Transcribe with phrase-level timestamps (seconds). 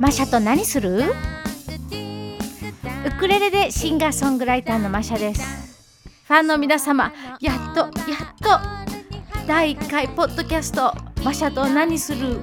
[0.00, 1.00] マシャと何する？
[1.00, 1.10] ウ
[3.18, 5.42] クレレでシンガーソングライターのマシャです。
[6.24, 7.90] ファンの皆様やっとやっ
[8.38, 8.60] と
[9.48, 10.94] 第1回ポッドキャスト
[11.24, 12.38] マシャと何する？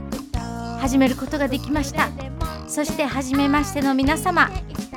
[0.80, 2.10] 始めることができました。
[2.68, 4.50] そして初めましての皆様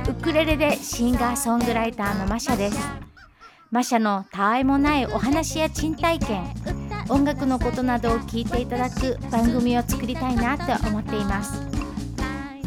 [0.08, 2.78] ウクレレでシンガーソングライターのマシャです。
[3.70, 6.42] マシャのたわいもないお話や賃体験
[7.08, 11.77] 音楽のことなどを聞いていただく番組を作りたいなと思っています。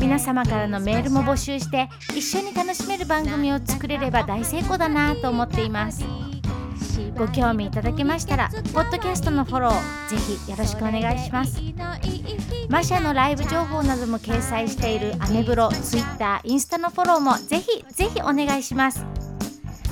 [0.02, 6.04] 皆様からのメールも募集して一緒に楽しめる番組を作れれば大成功だなと思っています。
[7.16, 11.62] ご興味いただけましたらポッドキャストのフォローぜひよろしくお願いします。
[12.68, 19.06] マシャのライブ情報なども掲載しているアメブロ、ツイッター、インスタのフォローもぜひぜひお願いします。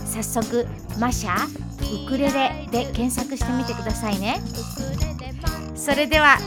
[0.05, 0.65] 早速
[0.99, 1.45] マシャ
[2.05, 4.41] ウクレレで検索してみてくださいね。
[5.75, 6.37] それでは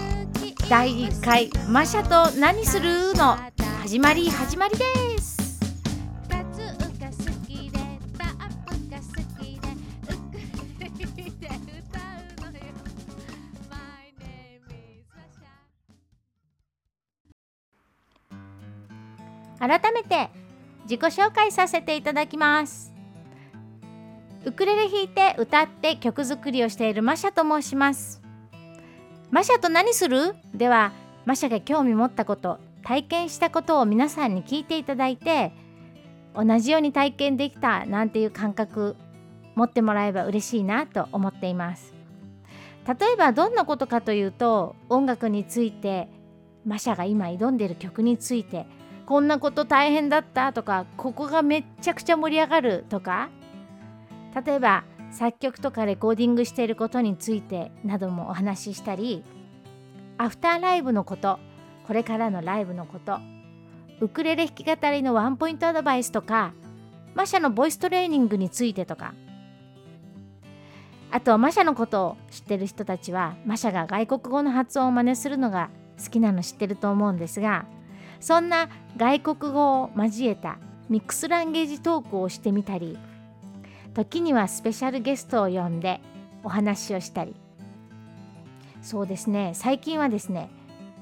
[0.68, 3.36] 第1回「マシャと何する?」の？
[3.82, 4.84] 始まり始まりで
[5.18, 5.60] す。
[19.58, 20.30] 改めて
[20.84, 22.92] 自己紹介させていただきます。
[24.44, 28.22] ウクレレ弾いて歌って曲作りをしているマシャと申します。
[29.32, 30.36] マシャと何する？
[30.54, 30.92] では
[31.24, 35.52] マシャが興味持ったこと体験したことを皆さんに聞いていただいて
[36.34, 38.96] 同じように体験できたなんていう感覚
[39.54, 41.94] 持ってもらえば嬉しいなと思っています。
[42.86, 46.08] 例えばどんなことかというと音楽について
[46.64, 48.66] マシャが今挑んでる曲について
[49.06, 53.30] こんなこと大変だったとかここがめっちゃくちゃ盛り上がるとか
[54.44, 59.22] 例えば作曲とかレコーディングしていることについてなどもお話ししたり
[60.18, 61.38] アフターライブのこと
[61.86, 63.18] これからのライブのこと。
[64.00, 66.52] ウクレレ弾き語りのワンポイントアドバイスとか
[67.14, 69.14] マシャのボイストレーニングについてとか。
[71.12, 75.68] あとマシャのことを知ってる人たちはマシャが外国語の発音を真似するのが
[76.02, 77.66] 好きなの知ってると思うんですが
[78.18, 80.56] そんな外国語を交えた
[80.88, 82.98] ミックスランゲージトークをしてみたり
[83.92, 86.00] 時にはスペシャルゲストを呼んで
[86.42, 87.36] お話をしたり。
[88.80, 90.50] そうですね最近はですね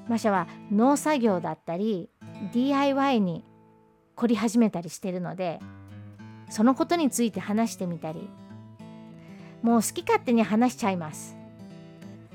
[0.08, 2.10] マシャは農作業だったり
[2.52, 3.44] DIY に
[4.16, 5.60] 凝り始めたりしてるので
[6.48, 8.28] そのことについて話してみたり
[9.62, 11.36] もう好き勝手に話しちゃいます。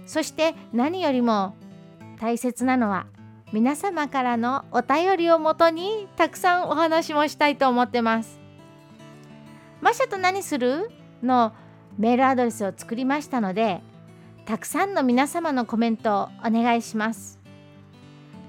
[0.05, 1.55] そして何よりも
[2.19, 3.07] 大切なのは
[3.51, 8.39] 皆様からのお便りをもとにたくさんお話もしたいと思ってます。
[9.81, 10.89] マシャと何する？
[11.23, 11.53] の
[11.97, 13.81] メールアドレスを作りましたので
[14.45, 17.39] たくさんの皆様のコメントをお願いします。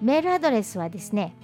[0.02, 1.34] メールアドレスはですね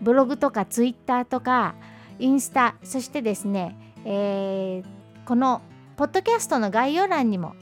[0.00, 1.74] ブログとかツイッターとか
[2.18, 5.62] インスタそしてですね、えー、この
[5.96, 7.54] ポッドキャストの概要欄にも